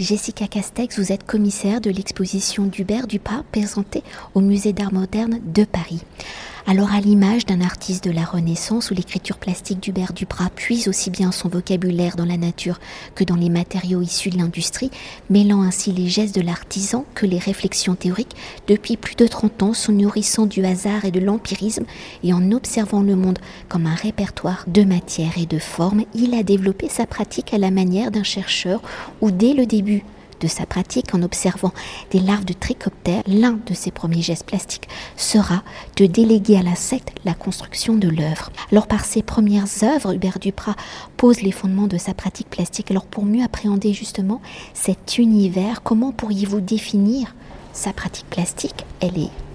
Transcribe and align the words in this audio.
Jessica 0.00 0.48
Castex, 0.48 0.98
vous 0.98 1.12
êtes 1.12 1.26
commissaire 1.26 1.82
de 1.82 1.90
l'exposition 1.90 2.64
d'Hubert 2.64 3.06
Duprat 3.06 3.44
présentée 3.52 4.02
au 4.34 4.40
Musée 4.40 4.72
d'Art 4.72 4.94
Moderne 4.94 5.40
de 5.44 5.64
Paris. 5.64 6.00
Alors 6.66 6.92
à 6.92 7.00
l'image 7.00 7.46
d'un 7.46 7.62
artiste 7.62 8.04
de 8.04 8.10
la 8.10 8.24
Renaissance 8.24 8.90
où 8.90 8.94
l'écriture 8.94 9.38
plastique 9.38 9.80
d'Hubert 9.80 10.12
Duprat 10.12 10.50
puise 10.54 10.88
aussi 10.88 11.10
bien 11.10 11.32
son 11.32 11.48
vocabulaire 11.48 12.16
dans 12.16 12.24
la 12.24 12.36
nature 12.36 12.78
que 13.14 13.24
dans 13.24 13.34
les 13.34 13.48
matériaux 13.48 14.02
issus 14.02 14.30
de 14.30 14.38
l'industrie, 14.38 14.90
mêlant 15.30 15.62
ainsi 15.62 15.90
les 15.90 16.08
gestes 16.08 16.34
de 16.34 16.42
l'artisan 16.42 17.06
que 17.14 17.26
les 17.26 17.38
réflexions 17.38 17.94
théoriques, 17.94 18.36
depuis 18.68 18.96
plus 18.96 19.16
de 19.16 19.26
30 19.26 19.62
ans 19.62 19.74
se 19.74 19.90
nourrissant 19.90 20.46
du 20.46 20.64
hasard 20.64 21.04
et 21.04 21.10
de 21.10 21.20
l'empirisme 21.20 21.84
et 22.22 22.32
en 22.32 22.52
observant 22.52 23.02
le 23.02 23.16
monde 23.16 23.38
comme 23.68 23.86
un 23.86 23.94
répertoire 23.94 24.64
de 24.66 24.84
matière 24.84 25.38
et 25.38 25.46
de 25.46 25.58
formes, 25.58 26.04
il 26.14 26.34
a 26.34 26.42
développé 26.42 26.88
sa 26.88 27.06
pratique 27.06 27.52
à 27.54 27.58
la 27.58 27.70
manière 27.70 28.10
d'un 28.10 28.22
chercheur 28.22 28.80
où 29.20 29.30
dès 29.30 29.54
le 29.54 29.66
début 29.66 29.89
de 30.40 30.48
sa 30.48 30.66
pratique 30.66 31.14
en 31.14 31.22
observant 31.22 31.72
des 32.10 32.18
larves 32.18 32.44
de 32.44 32.54
trichoptères, 32.54 33.22
l'un 33.26 33.58
de 33.66 33.74
ses 33.74 33.90
premiers 33.90 34.22
gestes 34.22 34.46
plastiques 34.46 34.88
sera 35.16 35.62
de 35.96 36.06
déléguer 36.06 36.56
à 36.56 36.62
l'insecte 36.62 37.12
la 37.24 37.34
construction 37.34 37.94
de 37.94 38.08
l'œuvre. 38.08 38.50
Alors 38.72 38.86
par 38.86 39.04
ses 39.04 39.22
premières 39.22 39.68
œuvres, 39.82 40.14
Hubert 40.14 40.38
Duprat 40.38 40.76
pose 41.16 41.42
les 41.42 41.52
fondements 41.52 41.88
de 41.88 41.98
sa 41.98 42.14
pratique 42.14 42.48
plastique. 42.48 42.90
Alors 42.90 43.06
pour 43.06 43.24
mieux 43.24 43.44
appréhender 43.44 43.92
justement 43.92 44.40
cet 44.72 45.18
univers, 45.18 45.82
comment 45.82 46.12
pourriez-vous 46.12 46.60
définir 46.60 47.34
sa 47.72 47.92
pratique 47.92 48.30
plastique? 48.30 48.86
Elle 49.00 49.18
est 49.18 49.49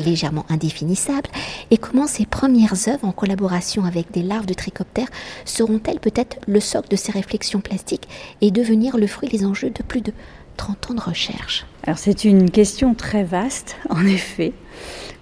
légèrement 0.00 0.46
indéfinissable, 0.48 1.28
et 1.70 1.78
comment 1.78 2.06
ces 2.06 2.26
premières 2.26 2.88
œuvres 2.88 3.04
en 3.04 3.12
collaboration 3.12 3.84
avec 3.84 4.10
des 4.12 4.22
larves 4.22 4.46
de 4.46 4.54
trichoptères 4.54 5.08
seront-elles 5.44 6.00
peut-être 6.00 6.38
le 6.46 6.60
socle 6.60 6.88
de 6.88 6.96
ces 6.96 7.12
réflexions 7.12 7.60
plastiques 7.60 8.08
et 8.40 8.50
devenir 8.50 8.96
le 8.96 9.06
fruit 9.06 9.28
des 9.28 9.44
enjeux 9.44 9.70
de 9.70 9.82
plus 9.82 10.00
de 10.00 10.12
30 10.56 10.90
ans 10.90 10.94
de 10.94 11.00
recherche? 11.00 11.66
Alors 11.84 11.98
c'est 11.98 12.24
une 12.24 12.50
question 12.50 12.94
très 12.94 13.24
vaste, 13.24 13.76
en 13.90 14.04
effet. 14.04 14.52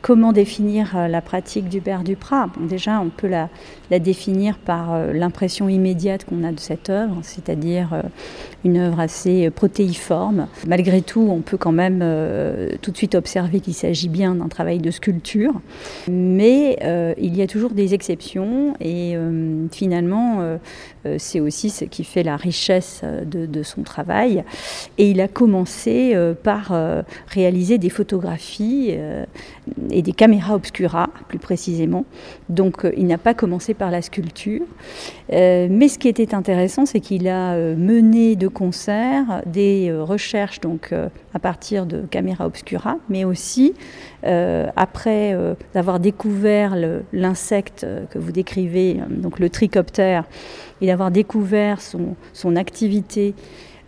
Comment 0.00 0.32
définir 0.32 0.96
euh, 0.96 1.08
la 1.08 1.20
pratique 1.20 1.68
d'Hubert 1.68 2.04
Duprat 2.04 2.50
Déjà, 2.60 3.00
on 3.00 3.08
peut 3.08 3.26
la, 3.26 3.48
définir 3.98 4.56
par 4.58 4.94
euh, 4.94 5.12
l'impression 5.12 5.68
immédiate 5.68 6.24
qu'on 6.24 6.44
a 6.44 6.52
de 6.52 6.60
cette 6.60 6.88
œuvre, 6.88 7.18
c'est-à-dire 7.22 7.92
euh, 7.92 8.02
une 8.64 8.76
œuvre 8.76 9.00
assez 9.00 9.50
protéiforme. 9.50 10.46
Malgré 10.68 11.02
tout, 11.02 11.26
on 11.28 11.40
peut 11.40 11.56
quand 11.56 11.72
même 11.72 11.98
tout 12.80 12.90
de 12.90 12.96
suite 12.96 13.14
observer 13.14 13.60
qu'il 13.60 13.74
s'agit 13.74 14.08
bien 14.08 14.36
d'un 14.36 14.48
travail 14.48 14.78
de 14.78 14.90
sculpture, 14.90 15.54
mais 16.08 16.76
il 17.18 17.36
y 17.36 17.42
a 17.42 17.46
toujours 17.46 17.70
des 17.70 17.94
exceptions 17.94 18.74
et 18.80 19.16
finalement, 19.70 20.58
c'est 21.18 21.38
aussi 21.38 21.70
ce 21.70 21.84
qui 21.84 22.02
fait 22.02 22.24
la 22.24 22.36
richesse 22.36 23.02
de, 23.24 23.62
son 23.62 23.82
travail. 23.82 24.42
Et 24.98 25.10
il 25.10 25.20
a 25.20 25.28
commencé 25.28 26.16
par 26.42 26.72
réaliser 27.28 27.78
des 27.78 27.90
photographies 27.90 28.96
et 29.90 30.02
des 30.02 30.12
caméras 30.12 30.54
obscura, 30.54 31.08
plus 31.28 31.38
précisément. 31.38 32.04
Donc 32.48 32.84
euh, 32.84 32.92
il 32.96 33.06
n'a 33.06 33.18
pas 33.18 33.34
commencé 33.34 33.74
par 33.74 33.90
la 33.90 34.02
sculpture. 34.02 34.62
Euh, 35.32 35.68
mais 35.70 35.88
ce 35.88 35.98
qui 35.98 36.08
était 36.08 36.34
intéressant, 36.34 36.86
c'est 36.86 37.00
qu'il 37.00 37.28
a 37.28 37.54
euh, 37.54 37.76
mené 37.76 38.36
de 38.36 38.48
concert 38.48 39.42
des 39.46 39.92
recherches 39.92 40.60
donc, 40.60 40.92
à 41.34 41.38
partir 41.38 41.86
de 41.86 42.02
caméras 42.02 42.46
obscura, 42.46 42.96
mais 43.08 43.24
aussi 43.24 43.74
après 44.24 45.36
avoir 45.74 46.00
découvert 46.00 46.76
l'insecte 47.12 47.86
que 48.10 48.18
vous 48.18 48.32
décrivez, 48.32 48.98
donc 49.08 49.38
le 49.38 49.48
trichoptère, 49.48 50.24
et 50.80 50.86
d'avoir 50.86 51.10
découvert 51.10 51.80
son 51.80 52.56
activité 52.56 53.34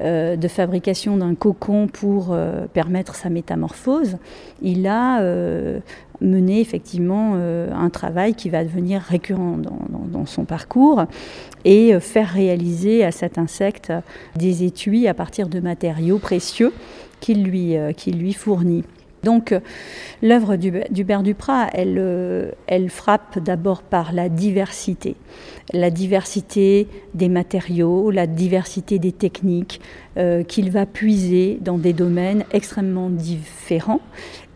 euh, 0.01 0.37
de 0.37 0.48
fabrication 0.48 1.17
d'un 1.17 1.34
cocon 1.34 1.87
pour 1.87 2.29
euh, 2.31 2.67
permettre 2.73 3.15
sa 3.15 3.29
métamorphose, 3.29 4.17
il 4.62 4.87
a 4.87 5.20
euh, 5.20 5.81
mené 6.23 6.61
effectivement 6.61 7.35
un 7.35 7.89
travail 7.89 8.35
qui 8.35 8.51
va 8.51 8.63
devenir 8.63 9.01
récurrent 9.01 9.57
dans, 9.57 10.27
son 10.27 10.45
parcours 10.45 11.05
et 11.64 11.98
faire 11.98 12.29
réaliser 12.29 13.05
à 13.05 13.11
cet 13.11 13.39
insecte 13.39 13.91
des 14.36 14.64
étuis 14.64 15.08
à 15.08 15.14
partir 15.14 15.48
de 15.48 15.61
matériaux 15.61 16.19
précieux 16.19 16.74
qu'il 17.20 17.42
lui, 17.45 17.74
lui 18.07 18.33
fournit. 18.35 18.85
Donc 19.23 19.55
l'œuvre 20.23 20.57
d'Hubert 20.57 21.23
Duprat, 21.23 21.69
elle, 21.75 22.55
elle 22.67 22.89
frappe 22.89 23.39
d'abord 23.39 23.83
par 23.83 24.13
la 24.13 24.29
diversité 24.29 25.17
la 25.73 25.91
diversité 25.91 26.86
des 27.14 27.29
matériaux, 27.29 28.11
la 28.11 28.27
diversité 28.27 28.98
des 28.98 29.13
techniques 29.13 29.80
euh, 30.17 30.42
qu'il 30.42 30.70
va 30.70 30.86
puiser 30.86 31.59
dans 31.61 31.79
des 31.79 31.92
domaines 31.92 32.45
extrêmement 32.53 33.11
différents 33.11 34.01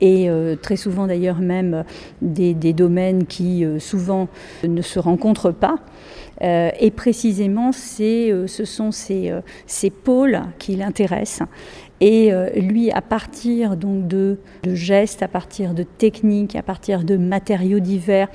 et 0.01 0.29
euh, 0.29 0.57
très 0.57 0.77
souvent 0.77 1.07
d'ailleurs 1.07 1.39
même 1.39 1.85
des, 2.21 2.55
domaines 2.73 3.27
qui 3.27 3.65
euh, 3.65 3.79
souvent 3.79 4.29
ne 4.67 4.83
se 4.83 4.99
rencontrent 4.99 5.53
pas. 5.53 5.77
et 6.41 6.91
précisément, 6.91 7.71
ce 7.73 8.65
sont 8.65 8.91
ces, 8.91 9.33
ces 9.67 9.91
pôles 9.91 10.41
qui 10.59 10.75
l'intéressent. 10.75 11.49
Et 12.07 12.31
lui, 12.57 12.91
à 12.91 13.01
partir 13.01 13.79
donc 13.79 14.07
de, 14.07 14.37
gestes, 14.67 15.23
à 15.23 15.29
partir 15.29 15.73
de 15.73 15.85
techniques, 15.85 16.55
à 16.55 16.63
partir 16.63 17.03
de 17.03 17.17
matériaux 17.17 17.81
divers, 17.81 18.29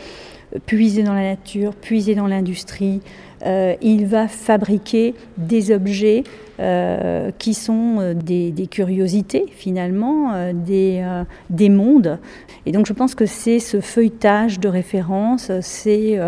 puiser 0.66 1.03
dans 1.03 1.13
la 1.13 1.24
nature, 1.24 1.75
puiser 1.75 2.16
dans 2.16 2.28
l'industrie. 2.28 3.02
Euh, 3.46 3.75
il 3.81 4.06
va 4.06 4.28
fabriquer 4.28 5.13
des 5.38 5.72
objets 5.72 6.24
euh, 6.59 7.31
qui 7.38 7.53
sont 7.53 7.97
euh, 8.00 8.13
des, 8.13 8.68
curiosités 8.69 9.46
finalement, 9.50 10.51
des, 10.53 11.69
mondes. 11.69 12.19
Et 12.66 12.72
donc 12.72 12.86
je 12.86 12.94
pense 12.94 13.16
que 13.16 13.25
c'est 13.25 13.59
ce 13.59 13.80
feuilletage 13.80 14.59
de 14.59 14.68
référence, 14.68 15.51
c'est 15.62 16.19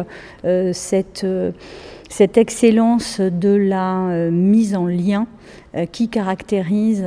cette, 0.74 1.26
cette, 2.12 2.38
excellence 2.38 3.20
de 3.20 3.50
la 3.50 4.30
mise 4.30 4.76
en 4.76 4.86
lien 4.86 5.28
qui, 5.92 6.10
caractérise, 6.10 7.06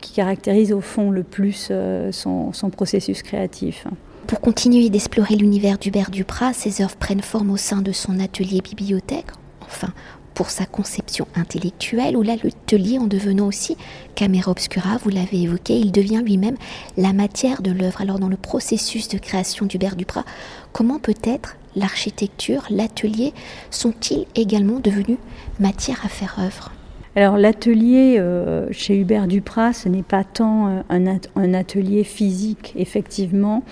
qui 0.00 0.12
caractérise 0.12 0.72
au 0.72 0.80
fond 0.80 1.10
le 1.10 1.22
plus 1.22 1.72
son, 2.12 2.52
son 2.52 2.70
processus 2.70 3.22
créatif. 3.22 3.86
Pour 4.28 4.42
continuer 4.42 4.90
d'explorer 4.90 5.36
l'univers 5.36 5.78
d'Hubert 5.78 6.10
Duprat, 6.10 6.52
ses 6.52 6.82
œuvres 6.82 6.96
prennent 6.96 7.22
forme 7.22 7.50
au 7.50 7.56
sein 7.56 7.80
de 7.80 7.92
son 7.92 8.20
atelier 8.20 8.60
bibliothèque, 8.60 9.28
enfin 9.62 9.88
pour 10.34 10.50
sa 10.50 10.66
conception 10.66 11.26
intellectuelle, 11.34 12.14
ou 12.16 12.22
l'atelier 12.22 12.98
en 12.98 13.06
devenant 13.06 13.48
aussi 13.48 13.76
caméra 14.14 14.52
obscura, 14.52 14.98
vous 15.02 15.08
l'avez 15.08 15.42
évoqué, 15.42 15.78
il 15.78 15.90
devient 15.90 16.22
lui-même 16.22 16.56
la 16.96 17.12
matière 17.12 17.62
de 17.62 17.72
l'œuvre. 17.72 18.02
Alors 18.02 18.18
dans 18.18 18.28
le 18.28 18.36
processus 18.36 19.08
de 19.08 19.18
création 19.18 19.66
d'Hubert 19.66 19.96
Duprat, 19.96 20.24
comment 20.72 20.98
peut-être 20.98 21.56
l'architecture, 21.78 22.66
l'atelier 22.70 23.32
sont-ils 23.70 24.26
également 24.34 24.80
devenus 24.80 25.18
matière 25.60 26.00
à 26.04 26.08
faire 26.08 26.36
œuvre 26.38 26.72
alors 27.16 27.36
l'atelier 27.36 28.16
euh, 28.20 28.68
chez 28.70 28.96
Hubert 28.96 29.26
Duprat, 29.26 29.72
ce 29.72 29.88
n'est 29.88 30.04
pas 30.04 30.22
tant 30.22 30.68
euh, 30.68 31.16
un, 31.34 31.54
atelier 31.54 32.04
physique, 32.04 32.74
effectivement, 32.76 33.64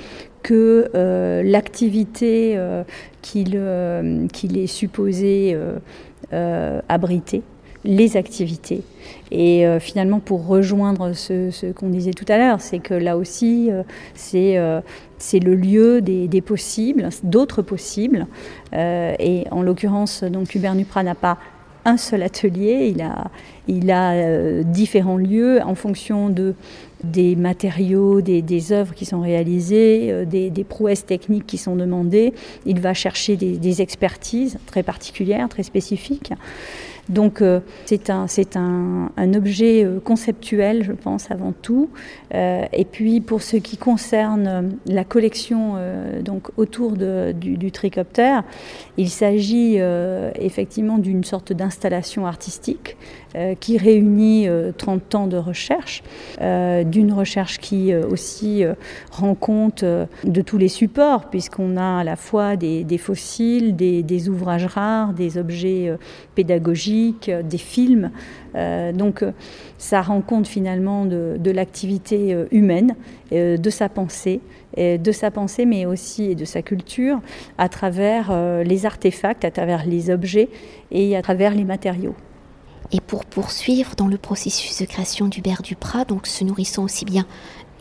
que 0.43 0.91
euh, 0.97 1.45
l'activité 1.45 2.59
qu'il 3.23 3.55
est 3.55 4.67
supposé 4.67 5.57
abriter, 6.33 7.43
les 7.87 8.17
activités. 8.17 8.83
Et 9.31 9.65
finalement, 9.81 10.21
pour 10.21 10.47
rejoindre 10.47 11.13
ce, 11.13 11.73
qu'on 11.73 11.89
disait 11.89 12.13
tout 12.13 12.25
à 12.29 12.37
l'heure, 12.39 12.61
c'est 12.61 12.79
que 12.79 12.95
là 12.95 13.17
aussi, 13.17 13.71
c'est 14.15 14.59
le 14.59 15.55
lieu 15.55 16.01
des, 16.01 16.41
possibles, 16.43 17.09
d'autres 17.23 17.63
possibles. 17.63 18.27
et 18.73 19.45
en 19.51 19.63
l'occurrence, 19.63 20.23
donc 20.25 20.55
Hubert 20.55 20.75
Duprat 20.75 21.03
n'a 21.03 21.15
pas 21.15 21.39
un 21.87 21.97
seul 21.97 22.25
atelier, 22.25 22.93
il 22.95 23.01
a, 23.01 23.31
il 23.69 23.91
a 23.93 24.13
euh, 24.13 24.65
différents 24.65 25.17
lieux 25.17 25.61
en 25.65 25.77
fonction 25.77 26.29
de, 26.29 26.55
des 27.05 27.37
matériaux, 27.37 28.21
des, 28.21 28.43
des 28.43 28.73
œuvres 28.73 28.93
qui 28.93 29.05
sont 29.05 29.21
réalisées, 29.21 30.09
euh, 30.11 30.25
des, 30.25 30.51
des, 30.51 30.65
prouesses 30.65 31.07
techniques 31.07 31.47
qui 31.47 31.59
sont 31.59 31.77
demandées. 31.77 32.35
Il 32.67 32.81
va 32.81 32.93
chercher 32.93 33.37
des 33.37 33.83
expertises 33.83 34.59
très 34.67 34.83
particulières, 34.83 35.49
très 35.49 35.63
spécifiques. 35.63 36.33
Donc 37.09 37.41
euh, 37.41 37.61
c'est 37.85 38.11
un, 38.11 38.27
un, 38.57 39.11
un, 39.17 39.35
objet 39.35 39.85
euh, 39.85 40.01
conceptuel, 40.01 40.83
je 40.83 40.93
pense, 40.93 41.31
avant 41.31 41.53
tout. 41.53 41.89
Euh, 42.35 42.65
et 42.73 42.85
puis 42.85 43.21
pour 43.21 43.43
ce 43.43 43.57
qui 43.57 43.77
concerne 43.77 44.77
la 44.87 45.05
collection 45.05 45.75
donc 46.23 46.49
autour 46.57 46.93
de, 46.93 47.33
du, 47.33 47.57
du, 47.57 47.71
trichoptère, 47.71 48.43
il 48.97 49.09
s'agit 49.09 49.79
effectivement 50.37 50.99
d'une 50.99 51.25
sorte 51.25 51.53
d'installation 51.53 52.27
artistique 52.27 52.97
qui 53.61 53.79
réunit 53.79 54.49
30 54.77 55.15
ans 55.15 55.27
de 55.27 55.37
recherche, 55.37 56.03
d'une 56.41 57.13
recherche 57.13 57.59
qui 57.59 57.95
aussi 57.95 58.65
rend 59.11 59.35
compte 59.35 59.85
de 59.85 60.41
tous 60.41 60.59
les 60.59 60.69
supports, 60.69 61.29
puisqu'on 61.29 61.77
a 61.77 62.01
à 62.01 62.05
la 62.05 62.17
fois 62.17 62.57
des, 62.57 62.99
fossiles, 62.99 63.77
des, 63.77 64.29
ouvrages 64.29 64.67
rares, 64.67 65.13
des 65.13 65.39
objets 65.39 65.93
pédagogiques, 66.35 67.31
des 67.31 67.59
films. 67.59 68.11
donc 68.95 69.25
ça 69.79 70.01
rend 70.01 70.23
compte 70.23 70.47
finalement 70.47 71.05
de, 71.05 71.37
de 71.39 71.51
l'activité 71.51 72.37
humaine, 72.51 72.95
de 73.31 73.71
sa 73.71 73.89
pensée, 73.89 74.41
de 74.77 75.13
sa 75.13 75.31
pensée, 75.31 75.67
mais 75.67 75.87
aussi 75.87 76.35
de 76.35 76.45
sa 76.45 76.63
culture, 76.63 77.21
à 77.59 77.69
travers 77.69 78.33
les 78.65 78.87
artefacts, 78.87 79.45
à 79.45 79.51
travers 79.51 79.87
les 79.87 80.11
objets 80.11 80.49
et 80.91 81.17
à 81.17 81.23
travers 81.23 81.55
les 81.55 81.65
matériaux. 81.65 82.15
Et 82.93 83.01
pour 83.01 83.25
poursuivre 83.25 83.95
dans 83.97 84.09
le 84.09 84.19
processus 84.19 84.79
de 84.81 84.87
création 84.87 85.27
d'Hubert 85.27 85.63
Duprat, 85.63 86.05
donc 86.05 86.27
se 86.27 86.45
nourrissant 86.45 86.85
aussi 86.85 87.05
bien 87.05 87.27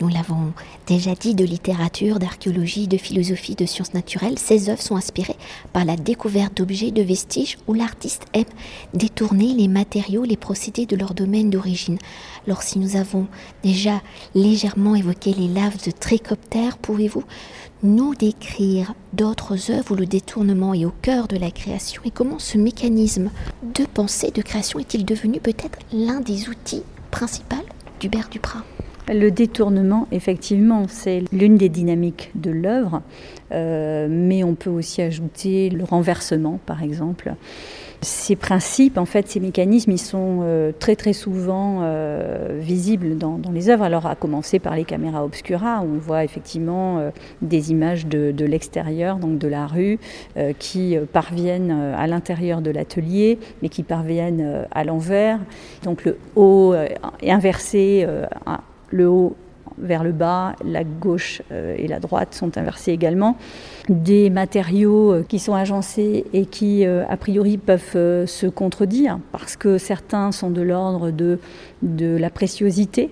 nous 0.01 0.09
l'avons 0.09 0.53
déjà 0.87 1.15
dit, 1.15 1.35
de 1.35 1.45
littérature, 1.45 2.19
d'archéologie, 2.19 2.87
de 2.87 2.97
philosophie, 2.97 3.55
de 3.55 3.65
sciences 3.65 3.93
naturelles, 3.93 4.37
ces 4.37 4.69
œuvres 4.69 4.81
sont 4.81 4.97
inspirées 4.97 5.37
par 5.71 5.85
la 5.85 5.95
découverte 5.95 6.57
d'objets, 6.57 6.91
de 6.91 7.01
vestiges 7.01 7.57
où 7.67 7.73
l'artiste 7.73 8.25
aime 8.33 8.43
détourner 8.93 9.53
les 9.53 9.67
matériaux, 9.67 10.23
les 10.23 10.37
procédés 10.37 10.85
de 10.85 10.95
leur 10.95 11.13
domaine 11.13 11.49
d'origine. 11.49 11.97
Alors 12.45 12.61
si 12.61 12.77
nous 12.77 12.97
avons 12.97 13.27
déjà 13.63 14.01
légèrement 14.33 14.95
évoqué 14.95 15.33
les 15.33 15.47
laves 15.47 15.83
de 15.85 15.91
tricoptères, 15.91 16.77
pouvez-vous 16.77 17.23
nous 17.83 18.15
décrire 18.15 18.93
d'autres 19.13 19.71
œuvres 19.71 19.93
où 19.93 19.95
le 19.95 20.05
détournement 20.05 20.73
est 20.73 20.85
au 20.85 20.93
cœur 21.01 21.27
de 21.27 21.37
la 21.37 21.51
création 21.51 22.01
et 22.03 22.11
comment 22.11 22.39
ce 22.39 22.57
mécanisme 22.57 23.29
de 23.63 23.85
pensée, 23.85 24.31
de 24.31 24.41
création 24.41 24.79
est-il 24.79 25.05
devenu 25.05 25.39
peut-être 25.39 25.79
l'un 25.93 26.19
des 26.19 26.49
outils 26.49 26.83
principaux 27.11 27.55
d'Hubert 27.99 28.29
Duprat? 28.29 28.63
Le 29.13 29.29
détournement, 29.29 30.07
effectivement, 30.11 30.85
c'est 30.87 31.23
l'une 31.31 31.57
des 31.57 31.69
dynamiques 31.69 32.31
de 32.35 32.49
l'œuvre, 32.49 33.01
euh, 33.51 34.07
mais 34.09 34.43
on 34.43 34.55
peut 34.55 34.71
aussi 34.71 35.01
ajouter 35.01 35.69
le 35.69 35.83
renversement, 35.83 36.59
par 36.65 36.81
exemple. 36.81 37.33
Ces 38.01 38.35
principes, 38.35 38.97
en 38.97 39.05
fait, 39.05 39.27
ces 39.27 39.39
mécanismes, 39.39 39.91
ils 39.91 39.99
sont 39.99 40.39
euh, 40.43 40.71
très 40.77 40.95
très 40.95 41.13
souvent 41.13 41.79
euh, 41.81 42.59
visibles 42.59 43.17
dans, 43.17 43.39
les 43.53 43.69
œuvres. 43.69 43.83
Alors, 43.83 44.07
à 44.07 44.15
commencer 44.15 44.59
par 44.59 44.75
les 44.75 44.83
caméras 44.85 45.23
obscura, 45.23 45.81
où 45.81 45.95
on 45.95 45.99
voit 45.99 46.23
effectivement 46.23 47.11
des 47.41 47.71
images 47.71 48.07
de, 48.07 48.45
l'extérieur, 48.45 49.17
donc 49.17 49.37
de 49.37 49.47
la 49.47 49.67
rue, 49.67 49.99
qui 50.59 50.97
parviennent 51.13 51.71
à 51.71 52.05
l'intérieur 52.07 52.61
de 52.61 52.71
l'atelier, 52.71 53.39
mais 53.61 53.69
qui 53.69 53.83
parviennent 53.83 54.67
à 54.71 54.83
l'envers. 54.83 55.39
Donc, 55.83 56.05
le 56.05 56.17
haut 56.35 56.73
est 57.21 57.31
inversé 57.31 58.05
le 58.91 59.07
haut 59.07 59.35
vers 59.77 60.03
le 60.03 60.11
bas, 60.11 60.55
la 60.63 60.83
gauche 60.83 61.41
euh, 61.51 61.75
et 61.77 61.87
la 61.87 61.99
droite 61.99 62.33
sont 62.33 62.57
inversées 62.57 62.91
également. 62.91 63.37
Des 63.89 64.29
matériaux 64.29 65.13
euh, 65.13 65.25
qui 65.27 65.39
sont 65.39 65.53
agencés 65.53 66.25
et 66.33 66.45
qui, 66.45 66.85
euh, 66.85 67.03
a 67.09 67.17
priori, 67.17 67.57
peuvent 67.57 68.25
se 68.25 68.47
contredire 68.47 69.19
parce 69.31 69.55
que 69.55 69.77
certains 69.77 70.31
sont 70.31 70.49
de 70.49 70.61
l'ordre 70.61 71.11
de 71.11 71.37
la 72.17 72.29
préciosité, 72.29 73.11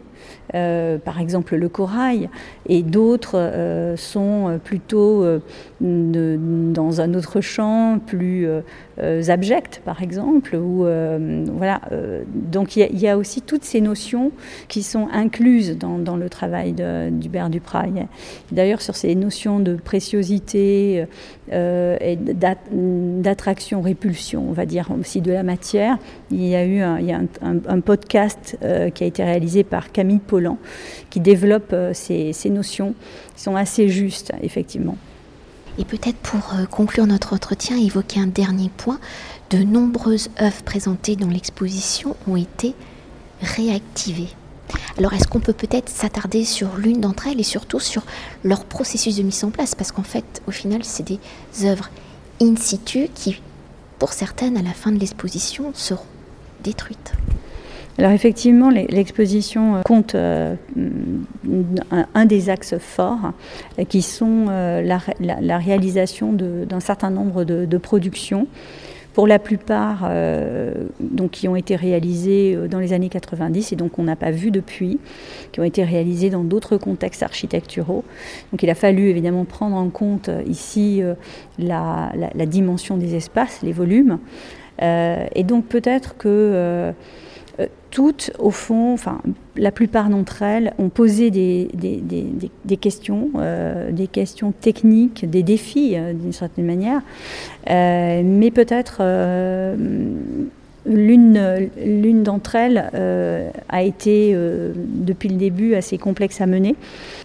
par 0.52 1.20
exemple 1.20 1.56
le 1.56 1.70
corail, 1.70 2.30
et 2.68 2.84
d'autres 2.84 3.94
sont 3.98 4.60
plutôt 4.64 5.26
dans 5.82 7.02
un 7.02 7.14
autre 7.14 7.42
champ, 7.42 8.00
plus 8.00 8.48
abject, 9.02 9.82
par 9.84 10.02
exemple. 10.02 10.58
Donc 12.52 12.78
il 12.78 13.00
y, 13.00 13.08
a 13.08 13.18
aussi 13.18 13.42
toutes 13.42 13.64
ces 13.64 13.82
notions 13.82 14.32
qui 14.68 14.84
sont 14.84 15.08
incluses 15.12 15.78
dans, 15.78 16.16
le 16.16 16.30
travail 16.30 16.74
d'Hubert 17.12 17.50
Duprat. 17.50 17.86
D'ailleurs, 18.52 18.82
sur 18.82 18.96
ces 18.96 19.16
notions 19.16 19.60
de 19.60 19.76
préciosité 19.76 21.06
et 21.52 22.18
d'attraction-répulsion, 22.18 24.46
on 24.48 24.54
va 24.54 24.66
dire 24.66 24.90
aussi 24.98 25.22
de 25.22 25.32
la 25.32 25.44
matière, 25.44 25.98
il 26.32 26.46
y 26.46 26.56
a 26.56 26.66
eu 26.66 26.82
un, 26.82 27.28
podcast 27.82 28.58
qui 28.94 29.04
a 29.04 29.08
été 29.08 29.24
réalisé 29.24 29.64
par 29.64 29.92
Camille 29.92 30.20
Pollan 30.20 30.58
qui 31.10 31.20
développe 31.20 31.76
ces, 31.94 32.32
ces 32.32 32.50
notions 32.54 32.96
qui 33.36 33.44
sont 33.44 33.56
assez 33.56 33.90
justes, 33.90 34.32
effectivement. 34.42 34.98
Et 35.78 35.86
peut-être 35.86 36.18
pour 36.18 36.54
euh, 36.54 36.66
conclure 36.66 37.08
notre 37.08 37.34
entretien, 37.34 37.78
évoquer 37.78 38.20
un 38.20 38.28
dernier 38.28 38.70
point, 38.70 39.00
de 39.50 39.58
nombreuses 39.58 40.30
œuvres 40.42 40.64
présentées 40.64 41.16
dans 41.16 41.30
l'exposition 41.30 42.16
ont 42.28 42.36
été 42.36 42.76
réactivées. 43.42 44.30
Alors 44.98 45.14
est-ce 45.14 45.28
qu'on 45.28 45.40
peut 45.40 45.54
peut-être 45.54 45.90
s'attarder 45.90 46.46
sur 46.46 46.78
l'une 46.78 47.02
d'entre 47.02 47.28
elles 47.28 47.40
et 47.40 47.44
surtout 47.44 47.80
sur 47.80 48.04
leur 48.44 48.66
processus 48.66 49.18
de 49.18 49.24
mise 49.24 49.44
en 49.44 49.50
place? 49.50 49.76
Parce 49.76 49.92
qu'en 49.92 50.04
fait, 50.04 50.42
au 50.48 50.52
final, 50.52 50.84
c'est 50.84 51.04
des 51.04 51.20
œuvres 51.64 51.90
in 52.42 52.56
situ 52.56 53.10
qui, 53.14 53.42
pour 54.00 54.14
certaines, 54.14 54.58
à 54.58 54.62
la 54.62 54.74
fin 54.74 54.92
de 54.92 55.00
l'exposition, 55.00 55.72
seront 55.74 56.06
détruites. 56.64 57.14
Alors 58.00 58.12
effectivement, 58.12 58.70
l'exposition 58.70 59.76
euh, 59.76 59.82
compte 59.84 60.16
euh, 60.16 60.56
un, 62.16 62.26
des 62.26 62.50
axes 62.50 62.78
forts 62.80 63.34
euh, 63.78 63.84
qui 63.86 64.02
sont 64.02 64.46
la, 64.48 65.58
réalisation 65.58 66.34
d'un 66.34 66.80
certain 66.80 67.12
nombre 67.12 67.44
de, 67.44 67.78
productions 67.78 68.48
pour 69.14 69.28
la 69.28 69.38
plupart 69.38 70.10
donc, 71.00 71.32
qui 71.32 71.48
ont 71.48 71.56
été 71.56 71.76
réalisées 71.76 72.58
dans 72.68 72.80
les 72.80 72.94
années 72.94 73.10
90 73.10 73.72
et 73.72 73.76
donc 73.76 74.00
on 74.00 74.04
n'a 74.04 74.16
pas 74.16 74.32
vu 74.32 74.50
depuis, 74.50 75.00
qui 75.52 75.60
ont 75.60 75.64
été 75.64 75.84
réalisées 75.84 76.32
dans 76.32 76.44
d'autres 76.44 76.78
contextes 76.78 77.22
architecturaux. 77.22 78.04
Donc 78.52 78.64
il 78.64 78.70
a 78.72 78.76
fallu 78.76 79.10
évidemment 79.10 79.46
prendre 79.46 79.76
en 79.76 79.90
compte 79.90 80.32
ici 80.48 81.04
la, 81.60 82.12
dimension 82.48 82.98
des 82.98 83.14
espaces, 83.14 83.60
les 83.62 83.72
volumes. 83.72 84.18
et 84.82 85.44
donc 85.44 85.66
peut-être 85.66 86.18
que 86.18 86.94
toutes, 87.94 88.32
au 88.40 88.50
fond, 88.50 88.96
la 89.56 89.72
plupart 89.72 90.10
d'entre 90.10 90.42
elles 90.42 90.74
ont 90.80 90.90
posé 90.90 91.30
des, 91.30 91.70
questions, 92.82 93.30
euh, 93.38 93.92
des 93.92 94.08
questions 94.08 94.52
techniques, 94.52 95.30
des 95.30 95.44
défis 95.44 95.94
euh, 95.96 96.12
d'une 96.14 96.34
certaine 96.34 96.66
manière, 96.66 97.02
mais 97.68 98.50
peut-être 98.50 99.04
l'une, 100.88 102.24
d'entre 102.24 102.56
elles 102.56 102.90
a 103.70 103.84
été 103.84 104.36
depuis 104.36 105.30
le 105.30 105.36
début 105.36 105.76
assez 105.76 106.00
complexe 106.00 106.42
à 106.42 106.48
mener. 106.48 106.76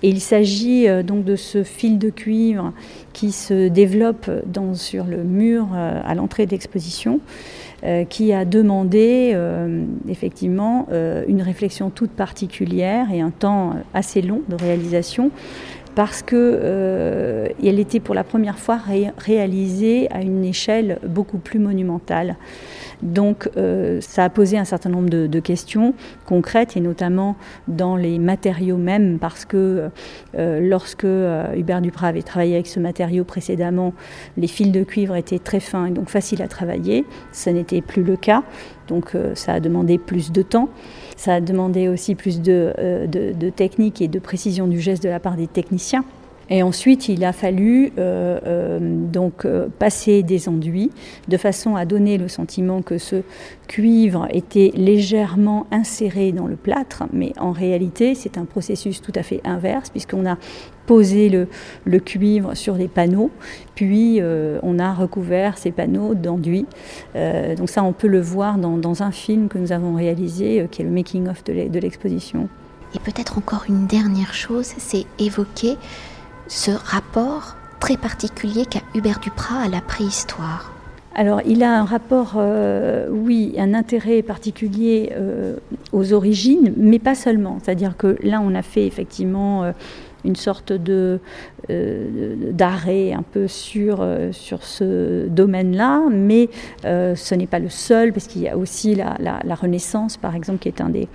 Il 0.03 0.21
s'agit 0.21 0.87
donc 1.03 1.25
de 1.25 1.35
ce 1.35 1.63
fil 1.63 1.99
de 1.99 2.11
cuivre 2.11 2.75
qui 3.15 3.33
se 3.33 3.69
développe 3.69 4.31
sur 4.75 5.05
le 5.05 5.25
mur 5.25 5.69
à 5.75 6.15
l'entrée 6.15 6.45
d'exposition. 6.45 7.21
Euh, 7.21 7.68
qui 8.09 8.33
a 8.33 8.45
demandé 8.45 9.33
euh, 9.35 9.85
effectivement 10.09 10.87
euh, 10.91 11.25
une 11.29 11.43
réflexion 11.43 11.91
toute 11.91 12.11
particulière 12.11 13.13
et 13.13 13.21
un 13.21 13.31
temps 13.31 13.75
assez 13.95 14.21
long 14.21 14.43
de 14.49 14.57
réalisation 14.57 15.31
parce 15.99 16.23
qu'elle 16.23 17.51
était 17.59 17.99
pour 17.99 18.15
la 18.15 18.23
première 18.23 18.57
fois 18.57 18.79
réalisée 19.19 20.07
à 20.13 20.23
une 20.23 20.45
échelle 20.45 21.01
beaucoup 21.05 21.39
plus 21.39 21.59
monumentale. 21.59 22.37
Donc 23.03 23.51
euh, 23.57 24.01
ça 24.01 24.23
a 24.23 24.29
posé 24.29 24.59
un 24.59 24.65
certain 24.65 24.91
nombre 24.91 25.09
de, 25.09 25.41
questions 25.41 25.95
concrètes 26.25 26.77
et 26.77 26.81
notamment 26.81 27.35
dans 27.67 27.97
les 27.97 28.21
matériaux 28.21 28.77
même 28.77 29.19
parce 29.19 29.45
que 29.45 29.91
euh, 30.37 30.61
lorsque 30.61 31.05
euh, 31.05 31.53
Hubert 31.57 31.81
Duprat 31.81 32.07
avait 32.07 32.23
travaillé 32.23 32.55
avec 32.55 32.69
ce 32.69 32.79
matériau 32.79 33.25
précédemment, 33.25 33.93
les 34.37 34.47
fils 34.47 34.71
de 34.71 34.85
cuivre 34.85 35.17
étaient 35.17 35.41
très 35.41 35.59
fins 35.59 35.87
et 35.87 35.91
donc 35.91 36.11
faciles 36.11 36.43
à 36.43 36.49
travailler. 36.49 37.07
Ce 37.33 37.51
n'était 37.51 37.81
plus 37.81 38.05
le 38.05 38.15
cas, 38.15 38.45
donc 38.87 39.17
ça 39.35 39.55
a 39.55 39.61
demandé 39.61 39.99
plus 39.99 40.31
de 40.31 40.43
temps. 40.43 40.69
Ça 41.19 41.35
a 41.35 41.41
demandé 41.41 41.89
aussi 41.89 42.15
plus 42.15 42.41
de, 42.41 42.73
de 43.07 43.51
technique 43.51 44.01
et 44.01 44.09
de 44.09 44.19
précision 44.21 44.69
du 44.69 44.81
geste 44.81 45.03
de 45.03 45.09
la 45.09 45.19
part 45.19 45.37
des 45.37 45.49
techniciens. 45.49 46.05
Et 46.51 46.63
ensuite, 46.63 47.09
il 47.09 47.25
a 47.25 47.33
fallu 47.33 47.93
euh, 47.99 48.39
euh, 48.47 48.79
donc 48.81 49.45
euh, 49.45 49.69
passer 49.79 50.23
des 50.23 50.49
enduits 50.49 50.91
de 51.29 51.37
façon 51.37 51.77
à 51.77 51.85
donner 51.85 52.17
le 52.17 52.29
sentiment 52.29 52.81
que 52.81 52.97
ce 52.97 53.23
cuivre 53.67 54.27
était 54.31 54.73
légèrement 54.75 55.67
inséré 55.71 56.33
dans 56.33 56.47
le 56.47 56.57
plâtre, 56.57 57.05
mais 57.13 57.33
en 57.39 57.53
réalité, 57.53 58.15
c'est 58.15 58.39
un 58.39 58.47
processus 58.47 59.03
tout 59.03 59.13
à 59.15 59.23
fait 59.23 59.43
inverse 59.45 59.91
puisqu'on 59.91 60.27
a 60.27 60.39
posé 60.87 61.29
le, 61.29 61.99
cuivre 61.99 62.55
sur 62.55 62.77
des 62.77 62.89
panneaux, 62.89 63.31
puis 63.75 64.23
on 64.63 64.79
a 64.79 64.95
recouvert 64.95 65.59
ces 65.59 65.71
panneaux 65.71 66.15
d'enduit. 66.15 66.65
donc 67.15 67.69
ça, 67.69 67.85
on 67.85 67.93
peut 67.93 68.07
le 68.07 68.23
voir 68.23 68.57
dans, 68.57 68.79
dans, 68.79 69.03
un 69.03 69.11
film 69.11 69.49
que 69.49 69.59
nous 69.59 69.73
avons 69.73 69.95
réalisé, 69.95 70.67
qui 70.71 70.81
est 70.81 70.87
le 70.87 70.91
making-of 70.91 71.45
de 71.45 71.79
l'exposition. 71.79 72.49
Et 72.95 73.01
peut-être 73.01 73.37
encore 73.37 73.65
une 73.69 73.87
dernière 73.87 74.33
chose, 74.33 74.73
c'est 74.79 75.05
évoquer 75.19 75.77
ce 76.49 76.71
rapport 76.71 77.57
très 77.79 77.97
particulier 77.97 78.65
qu'a 78.67 78.81
Hubert 78.95 79.21
Duprat 79.21 79.61
à 79.61 79.69
la 79.69 79.81
préhistoire 79.81 80.73
alors, 81.15 81.41
il 81.45 81.65
a 81.65 81.81
un 81.81 81.85
rapport, 81.85 82.35
euh, 82.37 83.09
oui, 83.11 83.57
un 83.59 83.75
intérêt 83.75 84.23
particulier 84.23 85.13
euh, 85.17 85.57
aux 85.91 86.13
origines, 86.13 86.73
mais 86.77 87.01
pas 87.01 87.17
seulement. 87.17 87.59
C'est-à-dire 87.61 87.97
que 87.97 88.17
là, 88.23 88.41
on 88.41 88.55
a 88.55 88.63
fait 88.63 88.87
effectivement 88.87 89.65
euh, 89.65 89.73
une 90.29 90.37
sorte 90.37 90.73
de 90.73 91.21
d'arrêt 91.69 93.13
un 93.13 93.23
peu 93.23 93.47
sur, 93.47 94.07
sur 94.31 94.63
ce 94.63 95.27
domaine-là, 95.27 96.03
mais 96.11 96.49
ce 96.85 97.35
n'est 97.35 97.47
pas 97.47 97.59
le 97.59 97.69
seul, 97.69 98.13
parce 98.13 98.27
qu'il 98.27 98.43
y 98.43 98.49
a 98.49 98.57
aussi 98.57 98.95
la, 98.95 99.55
Renaissance, 99.55 100.17
par 100.17 100.35
exemple, 100.35 100.61
qui 100.61 100.69
est 100.69 100.81
un 100.81 100.89
des, 100.89 101.09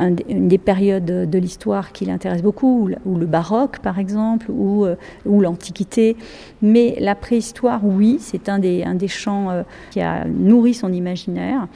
une 0.00 0.48
des 0.48 0.58
périodes 0.58 1.04
de 1.04 1.38
l'histoire 1.38 1.92
qui 1.92 2.06
l'intéresse 2.06 2.42
beaucoup, 2.42 2.88
ou, 3.04 3.16
le 3.16 3.26
baroque, 3.26 3.78
par 3.80 3.98
exemple, 3.98 4.50
ou, 4.50 4.86
ou 5.26 5.40
l'Antiquité. 5.40 6.16
Mais 6.62 6.96
la 6.98 7.14
préhistoire, 7.14 7.84
oui, 7.84 8.16
c'est 8.18 8.48
un 8.48 8.58
des, 8.58 8.82
un 8.82 8.94
des 8.94 9.08
champs 9.08 9.62
qui 9.90 10.00
a 10.00 10.24
nourri 10.24 10.74
son 10.74 10.92
imaginaire. 10.92 11.68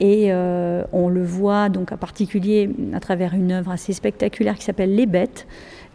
Et 0.00 0.26
euh, 0.28 0.84
on 0.92 1.08
le 1.08 1.24
voit 1.24 1.68
donc 1.68 1.92
en 1.92 1.96
particulier 1.96 2.70
à 2.92 3.00
travers 3.00 3.34
une 3.34 3.52
œuvre 3.52 3.70
assez 3.70 3.92
spectaculaire 3.92 4.56
qui 4.56 4.64
s'appelle 4.64 4.94
Les 4.94 5.06
Bêtes, 5.06 5.46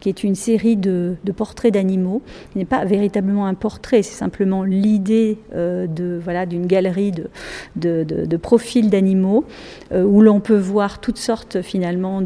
qui 0.01 0.09
est 0.09 0.23
une 0.23 0.35
série 0.35 0.75
de, 0.75 1.15
portraits 1.37 1.73
d'animaux. 1.73 2.21
Ce 2.53 2.59
n'est 2.59 2.65
pas 2.65 2.83
véritablement 2.83 3.45
un 3.45 3.53
portrait, 3.53 4.01
c'est 4.01 4.17
simplement 4.17 4.63
l'idée 4.63 5.37
euh, 5.55 5.87
de 5.87 6.19
voilà 6.21 6.45
d'une 6.45 6.65
galerie 6.65 7.11
de, 7.11 8.03
de, 8.03 8.37
profils 8.37 8.89
d'animaux 8.89 9.45
euh, 9.93 10.03
où 10.03 10.21
l'on 10.21 10.39
peut 10.39 10.57
voir 10.57 10.99
toutes 10.99 11.19
sortes 11.19 11.61
finalement 11.61 12.21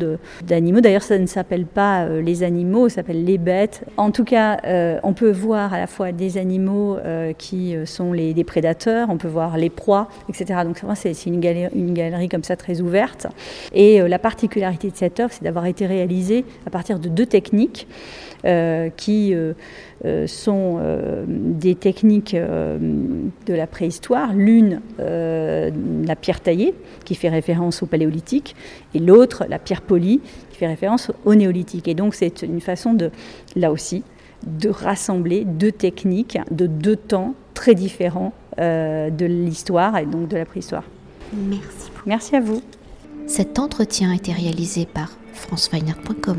d'animaux. 0.48 0.82
D'ailleurs, 0.82 1.04
ça 1.04 1.20
ne 1.20 1.26
s'appelle 1.26 1.66
pas 1.66 2.06
euh, 2.06 2.22
les 2.22 2.42
animaux, 2.42 2.90
ça 2.90 2.96
s'appelle 2.96 3.26
les 3.26 3.38
bêtes. 3.38 3.84
En 3.98 4.10
tout 4.10 4.24
cas, 4.24 4.58
on 5.04 5.14
peut 5.14 5.32
voir 5.32 5.74
à 5.74 5.78
la 5.78 5.88
fois 5.88 6.14
des 6.14 6.38
animaux 6.38 6.98
qui 7.38 7.76
sont 7.86 8.14
les, 8.14 8.34
des 8.34 8.46
prédateurs, 8.46 9.10
on 9.10 9.18
peut 9.18 9.28
voir 9.28 9.58
les 9.58 9.70
proies, 9.70 10.08
etc. 10.30 10.62
Donc 10.64 10.82
c'est 10.96 11.26
une 11.26 11.42
galerie, 11.42 11.70
une 11.76 11.94
galerie 11.94 12.30
comme 12.30 12.44
ça 12.44 12.56
très 12.56 12.80
ouverte. 12.80 13.28
Et 13.74 14.00
la 14.00 14.20
particularité 14.20 14.90
de 14.90 14.96
cette 14.96 15.20
œuvre, 15.20 15.34
c'est 15.34 15.44
d'avoir 15.44 15.66
été 15.66 15.86
réalisée 15.86 16.46
à 16.66 16.70
partir 16.70 17.00
de 17.00 17.10
deux 17.10 17.26
techniques 17.26 17.65
euh, 18.46 18.90
qui 18.96 19.34
euh, 19.34 19.54
euh, 20.06 20.28
sont 20.28 20.80
des 21.28 21.74
techniques 21.74 22.36
de 22.36 23.54
la 23.54 23.66
préhistoire. 23.66 24.34
L'une, 24.34 24.82
la 25.00 26.16
pierre 26.16 26.42
taillée, 26.42 26.76
qui 27.06 27.16
fait 27.16 27.30
référence 27.30 27.82
au 27.82 27.88
paléolithique, 27.88 28.56
et 28.94 29.00
l'autre, 29.00 29.46
la 29.50 29.58
pierre 29.58 29.82
polie, 29.82 30.22
qui 30.52 30.58
fait 30.58 30.68
référence 30.68 31.12
au 31.26 31.34
néolithique. 31.34 31.88
Et 31.88 31.96
donc 31.96 32.14
c'est 32.14 32.44
une 32.44 32.62
façon 32.62 32.94
de, 32.94 33.10
là 33.56 33.72
aussi, 33.72 34.04
de 34.46 34.70
rassembler 34.70 35.44
deux 35.44 35.72
techniques 35.72 36.38
de 36.52 36.68
deux 36.68 36.96
temps 36.98 37.34
très 37.56 37.74
différents 37.74 38.34
de 38.58 39.26
l'histoire 39.26 39.98
et 39.98 40.06
donc 40.06 40.28
de 40.28 40.38
la 40.38 40.46
préhistoire. 40.46 40.84
Merci. 41.34 41.92
Merci 42.06 42.36
à 42.36 42.42
vous. 42.42 42.62
Cet 43.26 43.58
entretien 43.58 44.12
a 44.12 44.16
été 44.16 44.32
réalisé 44.32 44.86
par 44.86 45.18
franceweiner.com. 45.34 46.38